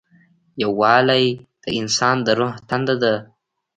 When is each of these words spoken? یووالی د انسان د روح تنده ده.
یووالی 0.61 1.25
د 1.63 1.65
انسان 1.79 2.15
د 2.25 2.27
روح 2.39 2.53
تنده 2.67 2.95
ده. 3.03 3.15